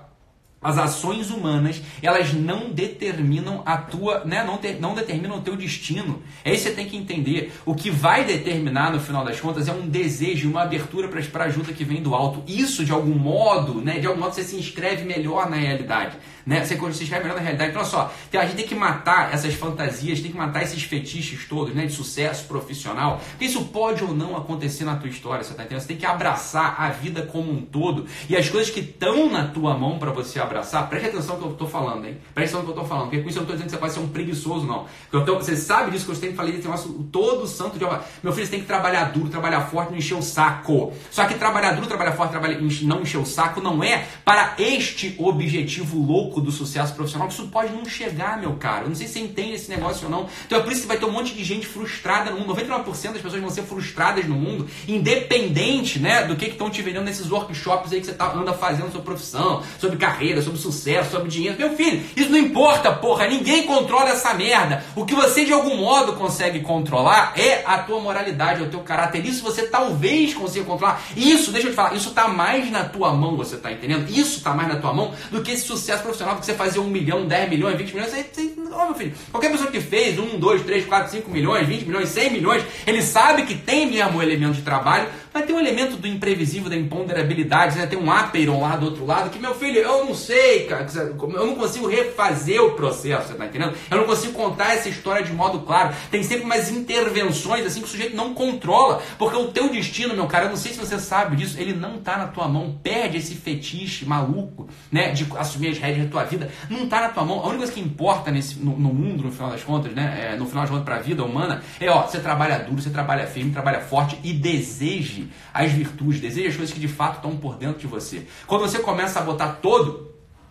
As 0.62 0.76
ações 0.76 1.30
humanas, 1.30 1.80
elas 2.02 2.34
não 2.34 2.70
determinam 2.70 3.62
a 3.64 3.78
tua, 3.78 4.26
né, 4.26 4.44
não, 4.44 4.58
ter, 4.58 4.78
não 4.78 4.94
determinam 4.94 5.38
o 5.38 5.40
teu 5.40 5.56
destino. 5.56 6.22
É 6.44 6.52
isso 6.52 6.64
que 6.64 6.68
você 6.68 6.76
tem 6.76 6.86
que 6.86 6.98
entender. 6.98 7.50
O 7.64 7.74
que 7.74 7.90
vai 7.90 8.26
determinar, 8.26 8.92
no 8.92 9.00
final 9.00 9.24
das 9.24 9.40
contas, 9.40 9.68
é 9.68 9.72
um 9.72 9.88
desejo, 9.88 10.50
uma 10.50 10.60
abertura 10.60 11.08
para 11.08 11.44
a 11.44 11.46
ajuda 11.46 11.72
que 11.72 11.82
vem 11.82 12.02
do 12.02 12.14
alto. 12.14 12.42
Isso, 12.46 12.84
de 12.84 12.92
algum 12.92 13.14
modo, 13.14 13.80
né, 13.80 14.00
de 14.00 14.06
algum 14.06 14.20
modo, 14.20 14.34
você 14.34 14.44
se 14.44 14.54
inscreve 14.54 15.02
melhor 15.02 15.48
na 15.48 15.56
realidade. 15.56 16.18
Né? 16.44 16.62
Você 16.62 16.76
se 16.76 17.04
inscreve 17.04 17.22
melhor 17.22 17.36
na 17.36 17.42
realidade. 17.42 17.70
Então, 17.70 17.80
olha 17.80 17.90
só, 17.90 18.12
a 18.34 18.44
gente 18.44 18.56
tem 18.56 18.66
que 18.66 18.74
matar 18.74 19.32
essas 19.32 19.54
fantasias, 19.54 20.20
tem 20.20 20.30
que 20.30 20.36
matar 20.36 20.62
esses 20.62 20.82
fetiches 20.82 21.46
todos, 21.48 21.74
né, 21.74 21.86
de 21.86 21.92
sucesso 21.92 22.44
profissional. 22.44 23.18
Porque 23.30 23.46
isso 23.46 23.64
pode 23.66 24.04
ou 24.04 24.12
não 24.12 24.36
acontecer 24.36 24.84
na 24.84 24.96
tua 24.96 25.08
história, 25.08 25.42
você 25.42 25.54
tá 25.54 25.62
entendendo? 25.62 25.80
Você 25.80 25.88
tem 25.88 25.96
que 25.96 26.06
abraçar 26.06 26.74
a 26.78 26.90
vida 26.90 27.22
como 27.22 27.50
um 27.50 27.62
todo. 27.62 28.04
E 28.28 28.36
as 28.36 28.50
coisas 28.50 28.70
que 28.70 28.80
estão 28.80 29.30
na 29.30 29.46
tua 29.46 29.74
mão 29.74 29.98
para 29.98 30.10
você 30.10 30.38
abraçar, 30.50 30.88
preste 30.88 31.08
atenção 31.08 31.36
no 31.36 31.42
que 31.42 31.46
eu 31.48 31.52
estou 31.52 31.68
falando, 31.68 32.06
hein? 32.06 32.18
Preste 32.34 32.54
atenção 32.54 32.60
no 32.60 32.66
que 32.66 32.78
eu 32.78 32.82
estou 32.82 32.88
falando, 32.88 33.08
porque 33.08 33.22
com 33.22 33.28
isso 33.28 33.38
eu 33.38 33.42
não 33.42 33.50
estou 33.50 33.56
dizendo 33.56 33.70
que 33.70 33.76
você 33.76 33.80
vai 33.80 33.90
ser 33.90 34.00
um 34.00 34.08
preguiçoso, 34.08 34.66
não. 34.66 34.86
Tô, 35.10 35.36
você 35.36 35.56
sabe 35.56 35.90
disso 35.90 36.04
que 36.04 36.10
eu 36.10 36.16
sempre 36.16 36.34
falei 36.34 36.52
desse 36.52 36.66
negócio 36.66 36.92
todo 37.12 37.46
santo 37.46 37.78
dia. 37.78 37.88
Meu 38.22 38.32
filho, 38.32 38.46
você 38.46 38.50
tem 38.50 38.60
que 38.60 38.66
trabalhar 38.66 39.04
duro, 39.04 39.28
trabalhar 39.28 39.62
forte, 39.62 39.90
não 39.90 39.98
encher 39.98 40.14
o 40.14 40.22
saco. 40.22 40.92
Só 41.10 41.24
que 41.26 41.34
trabalhar 41.34 41.72
duro, 41.72 41.86
trabalhar 41.86 42.12
forte, 42.12 42.30
trabalhar, 42.30 42.60
não 42.60 43.02
encher 43.02 43.18
o 43.18 43.26
saco 43.26 43.60
não 43.60 43.82
é 43.82 44.06
para 44.24 44.54
este 44.58 45.14
objetivo 45.18 45.98
louco 45.98 46.40
do 46.40 46.50
sucesso 46.50 46.94
profissional, 46.94 47.28
que 47.28 47.34
isso 47.34 47.48
pode 47.48 47.72
não 47.72 47.84
chegar, 47.84 48.38
meu 48.38 48.54
caro. 48.54 48.84
Eu 48.84 48.88
não 48.88 48.96
sei 48.96 49.06
se 49.06 49.14
você 49.14 49.20
entende 49.20 49.54
esse 49.54 49.70
negócio 49.70 50.06
ou 50.06 50.10
não. 50.10 50.28
Então 50.46 50.58
é 50.58 50.62
por 50.62 50.72
isso 50.72 50.82
que 50.82 50.88
vai 50.88 50.98
ter 50.98 51.04
um 51.04 51.12
monte 51.12 51.34
de 51.34 51.44
gente 51.44 51.66
frustrada 51.66 52.30
no 52.30 52.40
mundo. 52.40 52.54
99% 52.54 52.84
das 53.12 53.22
pessoas 53.22 53.40
vão 53.40 53.50
ser 53.50 53.62
frustradas 53.62 54.26
no 54.26 54.34
mundo, 54.34 54.66
independente 54.88 55.98
né, 55.98 56.24
do 56.24 56.36
que 56.36 56.46
estão 56.46 56.70
te 56.70 56.82
vendendo 56.82 57.04
nesses 57.04 57.30
workshops 57.30 57.92
aí 57.92 58.00
que 58.00 58.06
você 58.06 58.12
tá, 58.12 58.32
anda 58.32 58.52
fazendo 58.52 58.90
sobre 58.90 59.02
profissão, 59.02 59.62
sobre 59.78 59.96
carreira, 59.96 60.39
sobre 60.42 60.60
sucesso, 60.60 61.10
sobre 61.10 61.28
dinheiro. 61.28 61.58
Meu 61.58 61.76
filho, 61.76 62.02
isso 62.16 62.30
não 62.30 62.38
importa, 62.38 62.92
porra. 62.92 63.26
Ninguém 63.26 63.64
controla 63.64 64.10
essa 64.10 64.34
merda. 64.34 64.84
O 64.94 65.04
que 65.04 65.14
você 65.14 65.44
de 65.44 65.52
algum 65.52 65.76
modo 65.76 66.14
consegue 66.14 66.60
controlar 66.60 67.32
é 67.36 67.62
a 67.64 67.78
tua 67.78 68.00
moralidade, 68.00 68.62
é 68.62 68.66
o 68.66 68.70
teu 68.70 68.80
caráter. 68.80 69.24
Isso 69.24 69.42
você 69.42 69.66
talvez 69.66 70.34
consiga 70.34 70.64
controlar. 70.64 71.02
Isso, 71.16 71.50
deixa 71.50 71.68
eu 71.68 71.72
te 71.72 71.76
falar, 71.76 71.94
isso 71.94 72.10
tá 72.10 72.28
mais 72.28 72.70
na 72.70 72.84
tua 72.84 73.12
mão, 73.12 73.36
você 73.36 73.56
tá 73.56 73.70
entendendo? 73.72 74.08
Isso 74.10 74.42
tá 74.42 74.54
mais 74.54 74.68
na 74.68 74.76
tua 74.76 74.92
mão 74.92 75.12
do 75.30 75.42
que 75.42 75.52
esse 75.52 75.66
sucesso 75.66 76.02
profissional 76.02 76.36
que 76.36 76.46
você 76.46 76.54
fazer 76.54 76.78
1 76.78 76.84
milhão, 76.84 77.26
10 77.26 77.48
milhões, 77.50 77.76
20 77.76 77.92
milhões. 77.94 78.10
Você, 78.10 78.24
você, 78.24 78.52
oh, 78.72 78.84
meu 78.86 78.94
filho, 78.94 79.12
qualquer 79.30 79.50
pessoa 79.50 79.70
que 79.70 79.80
fez 79.80 80.18
1, 80.18 80.38
2, 80.38 80.62
3, 80.62 80.86
4, 80.86 81.10
5 81.12 81.30
milhões, 81.30 81.66
20 81.66 81.84
milhões, 81.84 82.08
100 82.08 82.30
milhões, 82.30 82.64
ele 82.86 83.02
sabe 83.02 83.42
que 83.42 83.54
tem 83.54 83.90
mesmo 83.90 84.18
o 84.18 84.22
elemento 84.22 84.54
de 84.54 84.62
trabalho, 84.62 85.08
vai 85.32 85.42
ter 85.42 85.52
um 85.52 85.60
elemento 85.60 85.96
do 85.96 86.06
imprevisível, 86.06 86.68
da 86.68 86.76
imponderabilidade, 86.76 87.78
né? 87.78 87.86
tem 87.86 87.98
um 87.98 88.10
Aperon 88.10 88.62
lá 88.62 88.76
do 88.76 88.86
outro 88.86 89.06
lado, 89.06 89.30
que, 89.30 89.38
meu 89.38 89.54
filho, 89.54 89.78
eu 89.78 90.04
não 90.04 90.14
sei, 90.14 90.29
cara, 90.68 90.86
eu 90.94 91.46
não 91.46 91.54
consigo 91.54 91.86
refazer 91.86 92.62
o 92.62 92.72
processo, 92.72 93.28
você 93.28 93.34
tá 93.34 93.46
entendendo? 93.46 93.74
Eu 93.90 93.98
não 93.98 94.04
consigo 94.04 94.32
contar 94.32 94.74
essa 94.74 94.88
história 94.88 95.22
de 95.22 95.32
modo 95.32 95.60
claro. 95.60 95.94
Tem 96.10 96.22
sempre 96.22 96.44
umas 96.44 96.70
intervenções, 96.70 97.66
assim, 97.66 97.80
que 97.80 97.86
o 97.86 97.90
sujeito 97.90 98.16
não 98.16 98.34
controla, 98.34 99.02
porque 99.18 99.36
o 99.36 99.48
teu 99.48 99.68
destino, 99.68 100.14
meu 100.14 100.26
cara, 100.26 100.46
eu 100.46 100.50
não 100.50 100.56
sei 100.56 100.72
se 100.72 100.78
você 100.78 100.98
sabe 100.98 101.36
disso, 101.36 101.58
ele 101.58 101.72
não 101.72 101.98
tá 101.98 102.16
na 102.16 102.26
tua 102.26 102.48
mão. 102.48 102.78
Perde 102.82 103.18
esse 103.18 103.34
fetiche 103.34 104.04
maluco, 104.04 104.68
né, 104.90 105.10
de 105.10 105.26
assumir 105.36 105.68
as 105.68 105.78
rédeas 105.78 106.04
da 106.06 106.10
tua 106.10 106.24
vida. 106.24 106.50
Não 106.68 106.88
tá 106.88 107.00
na 107.00 107.08
tua 107.08 107.24
mão. 107.24 107.38
A 107.40 107.44
única 107.44 107.58
coisa 107.58 107.72
que 107.72 107.80
importa 107.80 108.30
nesse, 108.30 108.58
no, 108.58 108.78
no 108.78 108.92
mundo, 108.92 109.24
no 109.24 109.32
final 109.32 109.50
das 109.50 109.62
contas, 109.62 109.92
né, 109.92 110.32
é, 110.32 110.36
no 110.36 110.46
final 110.46 110.62
das 110.62 110.70
contas, 110.70 110.84
pra 110.84 110.98
vida 110.98 111.24
humana, 111.24 111.62
é, 111.78 111.90
ó, 111.90 112.02
você 112.02 112.20
trabalha 112.20 112.58
duro, 112.58 112.80
você 112.80 112.90
trabalha 112.90 113.26
firme, 113.26 113.52
trabalha 113.52 113.80
forte 113.80 114.18
e 114.22 114.32
deseje 114.32 115.28
as 115.52 115.70
virtudes, 115.72 116.20
deseje 116.20 116.48
as 116.48 116.56
coisas 116.56 116.74
que 116.74 116.80
de 116.80 116.88
fato 116.88 117.16
estão 117.16 117.36
por 117.36 117.56
dentro 117.56 117.78
de 117.78 117.86
você. 117.86 118.26
Quando 118.46 118.62
você 118.62 118.78
começa 118.78 119.18
a 119.18 119.22
botar 119.22 119.58
todo 119.62 120.10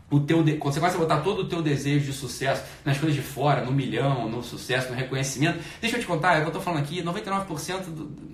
o 0.10 0.20
teu 0.20 0.44
de... 0.44 0.54
quando 0.54 0.74
você 0.74 0.80
começa 0.80 0.98
a 0.98 1.00
botar 1.00 1.18
todo 1.18 1.42
o 1.42 1.46
teu 1.46 1.62
desejo 1.62 2.06
de 2.06 2.14
sucesso 2.14 2.64
nas 2.84 2.98
coisas 2.98 3.16
de 3.16 3.22
fora, 3.22 3.64
no 3.64 3.72
milhão, 3.72 4.28
no 4.30 4.44
sucesso, 4.44 4.90
no 4.90 4.96
reconhecimento, 4.96 5.60
deixa 5.80 5.98
eu 5.98 6.02
te 6.02 6.08
contar, 6.08 6.36
é 6.36 6.38
o 6.38 6.40
que 6.40 6.46
eu 6.46 6.48
estou 6.50 6.62
falando 6.62 6.82
aqui, 6.82 7.02
99% 7.04 7.82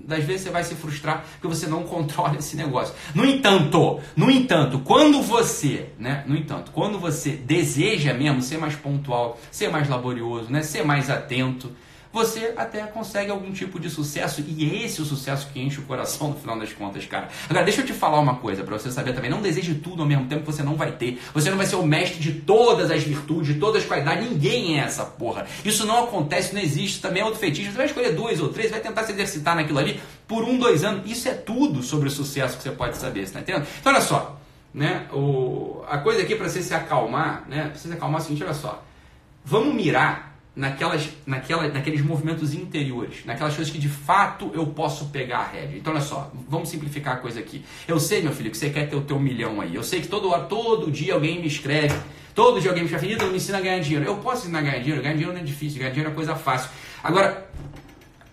das 0.06 0.24
vezes 0.24 0.44
você 0.44 0.50
vai 0.50 0.64
se 0.64 0.76
frustrar 0.76 1.26
porque 1.34 1.48
você 1.48 1.68
não 1.68 1.84
controla 1.96 2.38
esse 2.38 2.56
negócio. 2.56 2.94
No 3.14 3.26
entanto, 3.26 4.00
no 4.16 4.32
entanto, 4.32 4.80
quando 4.80 5.22
você, 5.22 5.90
né, 6.00 6.24
no 6.28 6.36
entanto, 6.36 6.72
quando 6.72 6.98
você 7.00 7.32
deseja 7.32 8.14
mesmo 8.14 8.42
ser 8.42 8.58
mais 8.58 8.76
pontual, 8.76 9.40
ser 9.52 9.70
mais 9.70 9.90
laborioso, 9.90 10.52
né, 10.52 10.62
ser 10.62 10.84
mais 10.84 11.10
atento, 11.10 11.72
você 12.16 12.54
até 12.56 12.82
consegue 12.84 13.30
algum 13.30 13.52
tipo 13.52 13.78
de 13.78 13.90
sucesso. 13.90 14.42
E 14.48 14.64
é 14.64 14.86
esse 14.86 15.02
o 15.02 15.06
sucesso 15.06 15.50
que 15.52 15.60
enche 15.60 15.82
o 15.82 15.84
coração 15.84 16.30
no 16.32 16.36
final 16.36 16.58
das 16.58 16.72
contas, 16.72 17.06
cara. 17.06 17.28
Agora, 17.50 17.66
deixa 17.66 17.82
eu 17.82 17.86
te 17.86 17.92
falar 17.92 18.22
uma 18.22 18.36
coisa 18.38 18.64
para 18.64 18.80
você 18.80 18.90
saber 18.90 19.14
também. 19.14 19.30
Não 19.30 19.42
deseje 19.42 19.76
tudo 19.76 20.02
ao 20.02 20.08
mesmo 20.08 20.26
tempo 20.26 20.46
que 20.46 20.52
você 20.54 20.64
não 20.64 20.76
vai 20.76 20.94
ter. 20.94 21.22
Você 21.34 21.50
não 21.50 21.58
vai 21.58 21.66
ser 21.66 21.76
o 21.76 21.86
mestre 21.86 22.18
de 22.18 22.32
todas 22.32 22.90
as 22.90 23.04
virtudes, 23.04 23.54
de 23.54 23.60
todas 23.60 23.82
as 23.82 23.88
qualidades. 23.88 24.30
Ninguém 24.30 24.80
é 24.80 24.84
essa 24.84 25.04
porra. 25.04 25.46
Isso 25.66 25.86
não 25.86 26.06
acontece, 26.06 26.54
não 26.54 26.62
existe. 26.62 27.02
Também 27.02 27.22
é 27.22 27.26
outro 27.26 27.40
fetiche. 27.40 27.70
Você 27.70 27.78
vai 27.78 27.86
escolher 27.86 28.14
dois 28.14 28.40
ou 28.40 28.48
três, 28.48 28.72
vai 28.72 28.80
tentar 28.80 29.04
se 29.04 29.12
exercitar 29.12 29.54
naquilo 29.54 29.80
ali 29.80 30.00
por 30.26 30.42
um, 30.46 30.58
dois 30.58 30.86
anos. 30.86 31.12
Isso 31.12 31.28
é 31.28 31.34
tudo 31.34 31.84
sobre 31.84 32.08
o 32.08 32.12
sucesso 32.12 32.56
que 32.56 32.64
você 32.64 32.72
pode 32.72 32.96
saber, 32.96 33.28
você 33.28 33.34
tá 33.34 33.42
entendendo? 33.42 33.68
Então, 33.82 33.92
olha 33.92 34.02
só. 34.02 34.40
Né? 34.74 35.08
O, 35.12 35.84
a 35.88 35.98
coisa 35.98 36.22
aqui 36.22 36.36
para 36.36 36.48
você 36.48 36.62
se 36.62 36.74
acalmar, 36.74 37.44
né? 37.50 37.68
Pra 37.68 37.76
você 37.76 37.90
se 37.90 37.94
acalmar 37.94 38.22
é 38.22 38.24
o 38.24 38.26
seguinte, 38.26 38.44
olha 38.44 38.54
só. 38.54 38.82
Vamos 39.44 39.76
mirar 39.76 40.35
naquelas, 40.56 41.10
naquela, 41.26 41.68
naqueles 41.68 42.02
movimentos 42.02 42.54
interiores, 42.54 43.26
naquelas 43.26 43.56
coisas 43.56 43.72
que 43.72 43.80
de 43.80 43.90
fato 43.90 44.52
eu 44.54 44.66
posso 44.68 45.08
pegar 45.08 45.40
a 45.40 45.48
rédea. 45.48 45.78
Então, 45.78 45.94
olha 45.94 46.02
só, 46.02 46.32
vamos 46.48 46.70
simplificar 46.70 47.16
a 47.16 47.18
coisa 47.18 47.40
aqui. 47.40 47.64
Eu 47.88 48.00
sei, 48.00 48.22
meu 48.22 48.32
filho, 48.32 48.50
que 48.50 48.58
você 48.58 48.70
quer 48.70 48.88
ter 48.88 48.96
o 48.96 49.02
teu 49.02 49.20
milhão 49.20 49.60
aí. 49.60 49.76
Eu 49.76 49.84
sei 49.84 50.02
que 50.02 50.08
todo, 50.08 50.32
todo 50.48 50.90
dia 50.90 51.14
alguém 51.14 51.42
me 51.42 51.48
escreve, 51.48 51.96
todo 52.34 52.62
dia 52.62 52.72
alguém 52.72 52.84
me 52.84 52.90
escreve, 52.90 53.26
me 53.26 53.36
ensina 53.36 53.58
a 53.58 53.62
ganhar 53.62 53.80
dinheiro. 53.80 54.06
Eu 54.06 54.18
posso 54.18 54.44
ensinar 54.44 54.60
a 54.60 54.62
ganhar 54.62 54.80
dinheiro? 54.80 55.02
Ganhar 55.02 55.14
dinheiro 55.14 55.34
não 55.34 55.42
é 55.42 55.44
difícil, 55.44 55.80
ganhar 55.80 55.92
dinheiro 55.92 56.12
é 56.12 56.16
coisa 56.16 56.36
fácil. 56.36 56.70
Agora, 57.04 57.50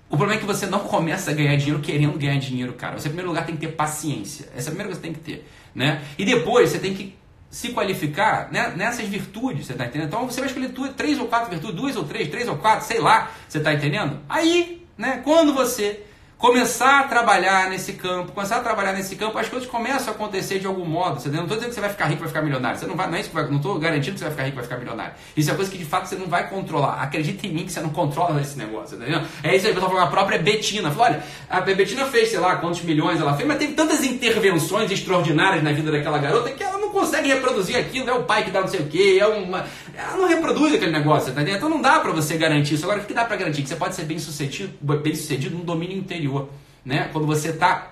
o 0.08 0.16
problema 0.16 0.34
é 0.34 0.40
que 0.40 0.46
você 0.46 0.66
não 0.66 0.80
começa 0.80 1.30
a 1.30 1.34
ganhar 1.34 1.56
dinheiro 1.56 1.80
querendo 1.80 2.18
ganhar 2.18 2.38
dinheiro, 2.38 2.74
cara. 2.74 2.98
Você, 2.98 3.08
em 3.08 3.12
primeiro 3.12 3.30
lugar, 3.30 3.44
tem 3.44 3.56
que 3.56 3.66
ter 3.66 3.72
paciência. 3.72 4.48
Essa 4.54 4.68
é 4.68 4.72
a 4.72 4.74
primeira 4.74 4.84
coisa 4.84 5.00
que 5.00 5.06
você 5.06 5.12
tem 5.12 5.12
que 5.12 5.20
ter. 5.20 5.48
Né? 5.74 6.02
E 6.18 6.24
depois, 6.24 6.70
você 6.70 6.78
tem 6.78 6.94
que 6.94 7.14
se 7.52 7.68
qualificar 7.68 8.48
né, 8.50 8.72
nessas 8.74 9.06
virtudes, 9.06 9.66
você 9.66 9.72
está 9.72 9.84
entendendo? 9.84 10.08
Então 10.08 10.26
você 10.26 10.40
vai 10.40 10.48
escolher 10.48 10.72
três 10.96 11.20
ou 11.20 11.28
quatro 11.28 11.50
virtudes, 11.50 11.76
duas 11.76 11.96
ou 11.96 12.04
três, 12.04 12.28
três 12.28 12.48
ou 12.48 12.56
quatro, 12.56 12.86
sei 12.86 12.98
lá, 12.98 13.30
você 13.46 13.58
está 13.58 13.74
entendendo? 13.74 14.20
Aí, 14.26 14.86
né, 14.96 15.20
quando 15.22 15.52
você 15.52 16.02
começar 16.38 17.00
a 17.00 17.02
trabalhar 17.04 17.70
nesse 17.70 17.92
campo, 17.92 18.32
começar 18.32 18.56
a 18.56 18.60
trabalhar 18.60 18.94
nesse 18.94 19.14
campo, 19.14 19.38
as 19.38 19.48
coisas 19.48 19.68
começam 19.68 20.08
a 20.08 20.16
acontecer 20.16 20.58
de 20.58 20.66
algum 20.66 20.84
modo. 20.84 21.20
Você 21.20 21.28
não 21.28 21.42
estou 21.42 21.56
dizendo 21.56 21.68
que 21.68 21.74
você 21.74 21.80
vai 21.80 21.90
ficar 21.90 22.06
rico, 22.06 22.18
vai 22.18 22.28
ficar 22.28 22.42
milionário. 22.42 22.80
Você 22.80 22.86
não 22.86 22.96
vai, 22.96 23.06
não 23.06 23.16
é 23.16 23.20
isso 23.20 23.28
que 23.28 23.34
vai, 23.34 23.46
não 23.46 23.58
estou 23.58 23.78
garantindo 23.78 24.14
que 24.14 24.18
você 24.18 24.24
vai 24.24 24.32
ficar 24.32 24.44
rico, 24.44 24.56
vai 24.56 24.64
ficar 24.64 24.76
milionário. 24.78 25.14
Isso 25.36 25.50
é 25.52 25.54
coisa 25.54 25.70
que 25.70 25.78
de 25.78 25.84
fato 25.84 26.06
você 26.06 26.16
não 26.16 26.26
vai 26.26 26.48
controlar. 26.48 26.94
Acredita 26.94 27.46
em 27.46 27.52
mim 27.52 27.64
que 27.64 27.70
você 27.70 27.80
não 27.80 27.90
controla 27.90 28.40
esse 28.40 28.58
negócio, 28.58 28.96
tá? 28.96 29.04
É 29.44 29.54
isso 29.54 29.68
aí, 29.68 29.72
pessoal 29.72 29.92
falou, 29.92 30.04
a 30.04 30.08
própria 30.08 30.38
Betina. 30.38 30.90
Falou, 30.90 31.04
olha, 31.04 31.22
a 31.48 31.60
Betina 31.60 32.06
fez, 32.06 32.30
sei 32.30 32.40
lá, 32.40 32.56
quantos 32.56 32.82
milhões 32.82 33.20
ela 33.20 33.36
fez, 33.36 33.46
mas 33.46 33.58
teve 33.58 33.74
tantas 33.74 34.02
intervenções 34.02 34.90
extraordinárias 34.90 35.62
na 35.62 35.70
vida 35.70 35.92
daquela 35.92 36.18
garota 36.18 36.50
que 36.50 36.62
ela 36.64 36.71
consegue 36.92 37.28
reproduzir 37.28 37.76
aquilo, 37.76 38.08
é 38.08 38.12
o 38.12 38.24
pai 38.24 38.44
que 38.44 38.50
dá 38.50 38.60
não 38.60 38.68
sei 38.68 38.80
o 38.80 38.86
quê, 38.86 39.18
é 39.20 39.26
uma. 39.26 39.66
Ela 39.96 40.16
não 40.16 40.28
reproduz 40.28 40.74
aquele 40.74 40.92
negócio, 40.92 41.32
tá? 41.32 41.42
Então 41.42 41.68
não 41.68 41.80
dá 41.80 41.98
para 41.98 42.12
você 42.12 42.36
garantir 42.36 42.74
isso. 42.74 42.84
Agora, 42.84 43.00
o 43.00 43.04
que 43.04 43.14
dá 43.14 43.24
para 43.24 43.36
garantir? 43.36 43.62
Que 43.62 43.68
você 43.68 43.76
pode 43.76 43.94
ser 43.94 44.04
bem 44.04 44.18
sucedido, 44.18 44.72
bem 44.98 45.14
sucedido 45.14 45.56
no 45.56 45.64
domínio 45.64 45.96
interior 45.96 46.48
né? 46.84 47.08
Quando 47.12 47.26
você 47.26 47.50
está 47.50 47.88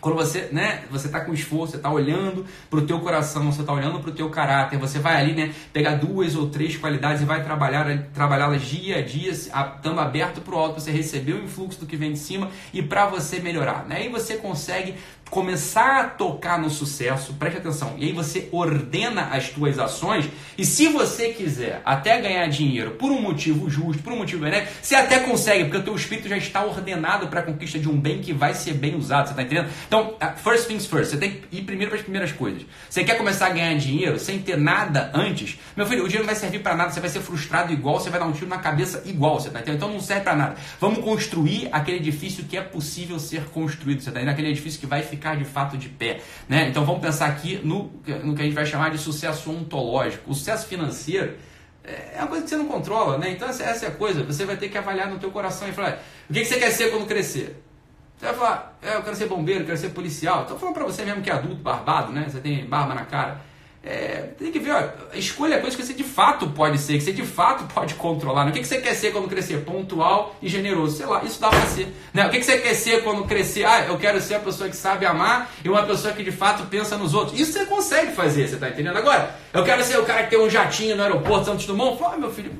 quando 0.00 0.16
você, 0.16 0.48
né, 0.50 0.82
você 0.90 1.08
tá 1.08 1.20
com 1.20 1.32
esforço, 1.32 1.70
você 1.70 1.76
está 1.76 1.88
olhando 1.88 2.44
para 2.68 2.80
o 2.80 2.82
teu 2.82 2.98
coração, 2.98 3.52
você 3.52 3.60
está 3.60 3.72
olhando 3.72 4.00
para 4.00 4.10
o 4.10 4.12
teu 4.12 4.28
caráter, 4.30 4.76
você 4.76 4.98
vai 4.98 5.14
ali, 5.14 5.32
né, 5.32 5.54
pegar 5.72 5.94
duas 5.94 6.34
ou 6.34 6.48
três 6.48 6.76
qualidades 6.76 7.22
e 7.22 7.24
vai 7.24 7.44
trabalhar 7.44 7.86
trabalhá-las 8.12 8.62
dia 8.62 8.96
a 8.96 9.00
dia, 9.00 9.30
estando 9.30 10.00
aberto 10.00 10.40
para 10.40 10.56
o 10.56 10.58
alto, 10.58 10.80
você 10.80 10.90
receber 10.90 11.34
o 11.34 11.44
influxo 11.44 11.78
do 11.78 11.86
que 11.86 11.96
vem 11.96 12.14
de 12.14 12.18
cima 12.18 12.50
e 12.74 12.82
para 12.82 13.06
você 13.06 13.38
melhorar, 13.38 13.86
né? 13.86 13.98
Aí 13.98 14.08
você 14.08 14.36
consegue 14.36 14.96
começar 15.32 15.98
a 15.98 16.04
tocar 16.04 16.58
no 16.58 16.68
sucesso, 16.68 17.32
preste 17.32 17.56
atenção, 17.56 17.94
e 17.96 18.04
aí 18.04 18.12
você 18.12 18.50
ordena 18.52 19.28
as 19.32 19.48
tuas 19.48 19.78
ações, 19.78 20.28
e 20.58 20.66
se 20.66 20.88
você 20.88 21.30
quiser 21.30 21.80
até 21.86 22.20
ganhar 22.20 22.46
dinheiro 22.48 22.90
por 22.90 23.10
um 23.10 23.18
motivo 23.18 23.70
justo, 23.70 24.02
por 24.02 24.12
um 24.12 24.18
motivo 24.18 24.42
benéfico, 24.42 24.74
você 24.82 24.94
até 24.94 25.20
consegue, 25.20 25.64
porque 25.64 25.78
o 25.78 25.82
teu 25.82 25.96
espírito 25.96 26.28
já 26.28 26.36
está 26.36 26.62
ordenado 26.62 27.28
para 27.28 27.40
a 27.40 27.42
conquista 27.42 27.78
de 27.78 27.88
um 27.88 27.98
bem 27.98 28.20
que 28.20 28.34
vai 28.34 28.52
ser 28.52 28.74
bem 28.74 28.94
usado, 28.94 29.28
você 29.28 29.32
está 29.32 29.42
entendendo? 29.42 29.70
Então, 29.88 30.18
first 30.36 30.66
things 30.66 30.84
first, 30.84 31.12
você 31.12 31.16
tem 31.16 31.30
que 31.30 31.56
ir 31.56 31.62
primeiro 31.62 31.88
para 31.88 31.96
as 31.96 32.02
primeiras 32.02 32.30
coisas. 32.30 32.66
Você 32.90 33.02
quer 33.02 33.16
começar 33.16 33.46
a 33.46 33.50
ganhar 33.50 33.74
dinheiro 33.78 34.18
sem 34.18 34.38
ter 34.38 34.58
nada 34.58 35.10
antes? 35.14 35.58
Meu 35.74 35.86
filho, 35.86 36.04
o 36.04 36.08
dinheiro 36.08 36.26
não 36.26 36.34
vai 36.34 36.38
servir 36.38 36.58
para 36.58 36.76
nada, 36.76 36.90
você 36.90 37.00
vai 37.00 37.08
ser 37.08 37.20
frustrado 37.20 37.72
igual, 37.72 37.98
você 37.98 38.10
vai 38.10 38.20
dar 38.20 38.26
um 38.26 38.32
tiro 38.32 38.48
na 38.48 38.58
cabeça 38.58 39.02
igual, 39.06 39.40
você 39.40 39.48
está 39.48 39.60
entendendo? 39.60 39.78
Então 39.78 39.90
não 39.94 40.00
serve 40.00 40.24
para 40.24 40.36
nada. 40.36 40.56
Vamos 40.78 40.98
construir 40.98 41.70
aquele 41.72 41.96
edifício 41.96 42.44
que 42.44 42.54
é 42.54 42.60
possível 42.60 43.18
ser 43.18 43.44
construído, 43.44 44.02
você 44.02 44.10
está 44.10 44.20
entendendo? 44.20 44.34
Aquele 44.34 44.50
edifício 44.50 44.78
que 44.78 44.86
vai 44.86 45.00
ficar 45.00 45.21
de 45.36 45.44
fato 45.44 45.76
de 45.76 45.88
pé, 45.88 46.20
né? 46.48 46.68
Então 46.68 46.84
vamos 46.84 47.00
pensar 47.00 47.26
aqui 47.26 47.60
no, 47.62 47.92
no 48.22 48.34
que 48.34 48.42
a 48.42 48.44
gente 48.44 48.54
vai 48.54 48.66
chamar 48.66 48.90
de 48.90 48.98
sucesso 48.98 49.50
ontológico. 49.50 50.30
O 50.30 50.34
sucesso 50.34 50.66
financeiro 50.66 51.36
é 51.84 52.18
uma 52.18 52.28
coisa 52.28 52.44
que 52.44 52.50
você 52.50 52.56
não 52.56 52.66
controla, 52.66 53.18
né? 53.18 53.30
Então 53.30 53.48
essa 53.48 53.64
é 53.64 53.88
a 53.88 53.90
coisa, 53.90 54.22
você 54.22 54.44
vai 54.44 54.56
ter 54.56 54.68
que 54.68 54.78
avaliar 54.78 55.08
no 55.08 55.18
teu 55.18 55.30
coração 55.30 55.68
e 55.68 55.72
falar, 55.72 56.00
o 56.28 56.32
que 56.32 56.44
você 56.44 56.58
quer 56.58 56.70
ser 56.70 56.90
quando 56.90 57.06
crescer? 57.06 57.62
Você 58.16 58.26
vai 58.26 58.34
falar, 58.34 58.78
é, 58.82 58.94
eu 58.96 59.02
quero 59.02 59.16
ser 59.16 59.26
bombeiro, 59.26 59.64
quero 59.64 59.76
ser 59.76 59.88
policial. 59.88 60.42
Estou 60.42 60.56
falando 60.56 60.74
para 60.74 60.84
você 60.84 61.04
mesmo 61.04 61.22
que 61.22 61.30
é 61.30 61.32
adulto, 61.32 61.56
barbado, 61.56 62.12
né? 62.12 62.26
Você 62.28 62.40
tem 62.40 62.64
barba 62.64 62.94
na 62.94 63.04
cara. 63.04 63.40
É, 63.84 64.28
tem 64.38 64.52
que 64.52 64.60
ver, 64.60 64.70
ó, 64.70 65.16
escolha 65.16 65.58
coisas 65.58 65.74
que 65.74 65.84
você 65.84 65.92
de 65.92 66.04
fato 66.04 66.48
pode 66.50 66.78
ser, 66.78 66.94
que 66.94 67.00
você 67.00 67.12
de 67.12 67.24
fato 67.24 67.64
pode 67.74 67.94
controlar. 67.94 68.44
Né? 68.44 68.50
O 68.50 68.54
que, 68.54 68.60
que 68.60 68.66
você 68.66 68.80
quer 68.80 68.94
ser 68.94 69.12
quando 69.12 69.28
crescer? 69.28 69.64
Pontual 69.64 70.36
e 70.40 70.48
generoso. 70.48 70.96
Sei 70.96 71.06
lá, 71.06 71.24
isso 71.24 71.40
dá 71.40 71.48
pra 71.48 71.66
ser. 71.66 71.92
Né? 72.14 72.24
O 72.24 72.30
que, 72.30 72.38
que 72.38 72.44
você 72.44 72.58
quer 72.58 72.74
ser 72.74 73.02
quando 73.02 73.24
crescer? 73.24 73.64
Ah, 73.64 73.86
eu 73.86 73.98
quero 73.98 74.20
ser 74.20 74.36
a 74.36 74.40
pessoa 74.40 74.70
que 74.70 74.76
sabe 74.76 75.04
amar 75.04 75.50
e 75.64 75.68
uma 75.68 75.82
pessoa 75.82 76.14
que 76.14 76.22
de 76.22 76.30
fato 76.30 76.64
pensa 76.66 76.96
nos 76.96 77.12
outros. 77.12 77.38
Isso 77.38 77.52
você 77.52 77.66
consegue 77.66 78.12
fazer, 78.12 78.46
você 78.46 78.56
tá 78.56 78.68
entendendo? 78.68 78.96
Agora, 78.96 79.34
eu 79.52 79.64
quero 79.64 79.82
ser 79.82 79.98
o 79.98 80.04
cara 80.04 80.22
que 80.24 80.30
tem 80.30 80.38
um 80.38 80.48
jatinho 80.48 80.94
no 80.94 81.02
aeroporto 81.02 81.46
Santos 81.46 81.66
Dumont. 81.66 81.98
Fala, 81.98 82.16
meu 82.16 82.30
filho, 82.30 82.52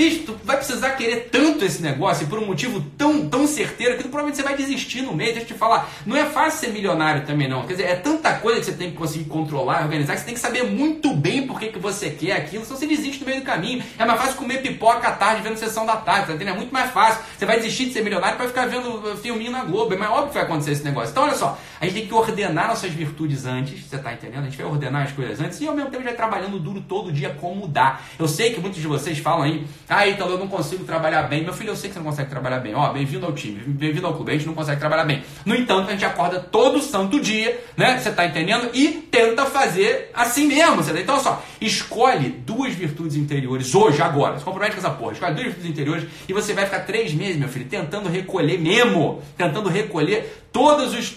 Bicho, 0.00 0.22
tu 0.22 0.40
vai 0.44 0.56
precisar 0.56 0.92
querer 0.92 1.28
tanto 1.30 1.62
esse 1.62 1.82
negócio 1.82 2.24
e 2.24 2.26
por 2.26 2.38
um 2.38 2.46
motivo 2.46 2.80
tão, 2.96 3.28
tão 3.28 3.46
certeiro 3.46 3.98
que 3.98 4.04
tu, 4.04 4.08
provavelmente 4.08 4.36
você 4.36 4.42
vai 4.42 4.56
desistir 4.56 5.02
no 5.02 5.14
meio. 5.14 5.34
Deixa 5.34 5.50
eu 5.50 5.52
te 5.52 5.58
falar, 5.58 5.90
não 6.06 6.16
é 6.16 6.24
fácil 6.24 6.58
ser 6.58 6.68
milionário 6.68 7.26
também 7.26 7.46
não. 7.46 7.66
Quer 7.66 7.74
dizer, 7.74 7.84
é 7.84 7.96
tanta 7.96 8.32
coisa 8.36 8.60
que 8.60 8.64
você 8.64 8.72
tem 8.72 8.92
que 8.92 8.96
conseguir 8.96 9.26
controlar, 9.26 9.82
organizar, 9.82 10.14
que 10.14 10.20
você 10.20 10.24
tem 10.24 10.32
que 10.32 10.40
saber 10.40 10.62
muito 10.62 11.12
bem 11.12 11.46
por 11.46 11.60
que, 11.60 11.66
que 11.66 11.78
você 11.78 12.08
quer 12.08 12.32
aquilo, 12.32 12.64
senão 12.64 12.78
você 12.78 12.86
desiste 12.86 13.20
no 13.20 13.26
meio 13.26 13.40
do 13.42 13.44
caminho. 13.44 13.84
É 13.98 14.06
mais 14.06 14.18
fácil 14.18 14.36
comer 14.36 14.62
pipoca 14.62 15.06
à 15.06 15.12
tarde 15.12 15.42
vendo 15.42 15.58
sessão 15.58 15.84
da 15.84 15.96
tarde, 15.96 16.28
tá 16.28 16.32
entendendo? 16.32 16.54
É 16.54 16.56
muito 16.56 16.72
mais 16.72 16.90
fácil. 16.92 17.22
Você 17.36 17.44
vai 17.44 17.58
desistir 17.58 17.84
de 17.84 17.92
ser 17.92 18.02
milionário 18.02 18.38
para 18.38 18.48
ficar 18.48 18.64
vendo 18.68 19.06
uh, 19.06 19.16
filminho 19.18 19.50
na 19.50 19.64
Globo. 19.64 19.92
É 19.92 19.98
mais 19.98 20.10
óbvio 20.12 20.28
que 20.28 20.34
vai 20.34 20.44
acontecer 20.44 20.70
esse 20.70 20.82
negócio. 20.82 21.10
Então, 21.10 21.24
olha 21.24 21.34
só, 21.34 21.58
a 21.78 21.84
gente 21.84 21.94
tem 21.94 22.06
que 22.06 22.14
ordenar 22.14 22.68
nossas 22.68 22.90
virtudes 22.90 23.44
antes, 23.44 23.84
você 23.84 23.98
tá 23.98 24.14
entendendo? 24.14 24.44
A 24.44 24.44
gente 24.44 24.56
vai 24.56 24.64
ordenar 24.64 25.02
as 25.02 25.12
coisas 25.12 25.38
antes 25.42 25.60
e 25.60 25.68
ao 25.68 25.74
mesmo 25.74 25.90
tempo 25.90 26.04
já 26.04 26.14
trabalhando 26.14 26.58
duro 26.58 26.80
todo 26.80 27.12
dia 27.12 27.36
como 27.38 27.68
dá. 27.68 28.00
Eu 28.18 28.26
sei 28.26 28.54
que 28.54 28.60
muitos 28.60 28.80
de 28.80 28.86
vocês 28.86 29.18
falam 29.18 29.42
aí, 29.42 29.66
ah, 29.90 30.06
então 30.06 30.30
eu 30.30 30.38
não 30.38 30.46
consigo 30.46 30.84
trabalhar 30.84 31.24
bem. 31.24 31.42
Meu 31.42 31.52
filho, 31.52 31.70
eu 31.70 31.76
sei 31.76 31.90
que 31.90 31.94
você 31.94 31.98
não 31.98 32.06
consegue 32.06 32.30
trabalhar 32.30 32.60
bem. 32.60 32.76
Ó, 32.76 32.92
bem-vindo 32.92 33.26
ao 33.26 33.32
time, 33.32 33.58
bem-vindo 33.58 34.06
ao 34.06 34.14
clube. 34.14 34.30
A 34.30 34.34
gente 34.34 34.46
não 34.46 34.54
consegue 34.54 34.78
trabalhar 34.78 35.04
bem. 35.04 35.24
No 35.44 35.52
entanto, 35.52 35.88
a 35.88 35.90
gente 35.90 36.04
acorda 36.04 36.38
todo 36.38 36.80
santo 36.80 37.18
dia, 37.18 37.60
né? 37.76 37.98
Você 37.98 38.12
tá 38.12 38.24
entendendo? 38.24 38.70
E 38.72 38.86
tenta 39.10 39.46
fazer 39.46 40.12
assim 40.14 40.46
mesmo. 40.46 40.76
Você 40.76 40.92
tá? 40.92 41.00
Então, 41.00 41.16
olha 41.16 41.24
só, 41.24 41.44
escolhe 41.60 42.28
duas 42.28 42.72
virtudes 42.72 43.16
interiores 43.16 43.74
hoje, 43.74 44.00
agora. 44.00 44.38
Se 44.38 44.44
compromete 44.44 44.76
com 44.76 44.78
essa 44.78 44.90
porra. 44.90 45.12
Escolhe 45.12 45.34
duas 45.34 45.46
virtudes 45.46 45.70
interiores 45.70 46.04
e 46.28 46.32
você 46.32 46.54
vai 46.54 46.66
ficar 46.66 46.80
três 46.80 47.12
meses, 47.12 47.36
meu 47.36 47.48
filho, 47.48 47.66
tentando 47.66 48.08
recolher 48.08 48.60
mesmo. 48.60 49.20
Tentando 49.36 49.68
recolher 49.68 50.46
todos 50.52 50.94
os 50.94 51.16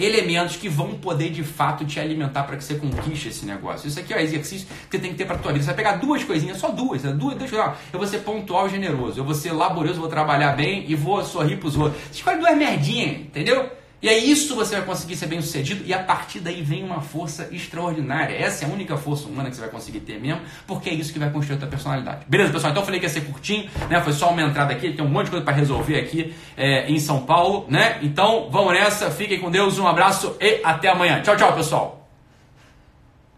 elementos 0.00 0.56
que 0.56 0.68
vão 0.68 0.94
poder 0.94 1.30
de 1.30 1.42
fato 1.42 1.84
te 1.84 1.98
alimentar 1.98 2.44
para 2.44 2.56
que 2.56 2.64
você 2.64 2.74
conquiste 2.74 3.28
esse 3.28 3.44
negócio. 3.44 3.88
Isso 3.88 3.98
aqui 3.98 4.12
é 4.14 4.22
exercício 4.22 4.66
que 4.88 4.96
você 4.96 5.02
tem 5.02 5.12
que 5.12 5.18
ter 5.18 5.26
para 5.26 5.38
tua 5.38 5.52
vida. 5.52 5.64
Você 5.64 5.72
vai 5.72 5.76
pegar 5.76 5.96
duas 5.96 6.24
coisinhas, 6.24 6.58
só 6.58 6.68
duas, 6.68 7.02
né? 7.02 7.12
duas, 7.12 7.36
duas. 7.36 7.52
Eu 7.52 7.98
vou 7.98 8.06
ser 8.06 8.18
pontual 8.18 8.66
e 8.66 8.70
generoso, 8.70 9.20
eu 9.20 9.24
vou 9.24 9.34
ser 9.34 9.52
laborioso, 9.52 10.00
vou 10.00 10.08
trabalhar 10.08 10.52
bem 10.52 10.84
e 10.88 10.94
vou 10.94 11.24
sorrir 11.24 11.56
para 11.56 11.68
os 11.68 11.76
outros. 11.76 12.00
Você 12.04 12.18
escolhe 12.18 12.38
duas 12.38 12.56
merdinhas, 12.56 13.20
entendeu? 13.20 13.77
E 14.00 14.08
é 14.08 14.16
isso 14.16 14.54
você 14.54 14.76
vai 14.76 14.84
conseguir 14.84 15.16
ser 15.16 15.26
bem 15.26 15.40
sucedido 15.40 15.84
e 15.84 15.92
a 15.92 15.98
partir 15.98 16.38
daí 16.38 16.62
vem 16.62 16.84
uma 16.84 17.00
força 17.00 17.48
extraordinária. 17.50 18.34
Essa 18.34 18.64
é 18.64 18.68
a 18.68 18.70
única 18.70 18.96
força 18.96 19.26
humana 19.28 19.50
que 19.50 19.56
você 19.56 19.62
vai 19.62 19.70
conseguir 19.70 20.00
ter 20.00 20.20
mesmo, 20.20 20.40
porque 20.66 20.88
é 20.88 20.94
isso 20.94 21.12
que 21.12 21.18
vai 21.18 21.30
construir 21.30 21.56
a 21.56 21.58
tua 21.60 21.68
personalidade. 21.68 22.20
Beleza, 22.28 22.52
pessoal? 22.52 22.70
Então 22.70 22.82
eu 22.82 22.86
falei 22.86 23.00
que 23.00 23.06
ia 23.06 23.10
ser 23.10 23.22
curtinho, 23.22 23.68
né? 23.90 24.00
Foi 24.00 24.12
só 24.12 24.30
uma 24.30 24.42
entrada 24.42 24.72
aqui, 24.72 24.92
tem 24.92 25.04
um 25.04 25.08
monte 25.08 25.26
de 25.26 25.30
coisa 25.30 25.44
para 25.44 25.54
resolver 25.54 25.98
aqui 25.98 26.32
é, 26.56 26.88
em 26.88 26.98
São 27.00 27.22
Paulo, 27.22 27.66
né? 27.68 27.98
Então 28.02 28.48
vamos 28.50 28.72
nessa, 28.72 29.10
fiquem 29.10 29.40
com 29.40 29.50
Deus, 29.50 29.78
um 29.78 29.86
abraço 29.86 30.36
e 30.40 30.60
até 30.62 30.88
amanhã. 30.88 31.20
Tchau, 31.20 31.36
tchau, 31.36 31.52
pessoal! 31.54 31.97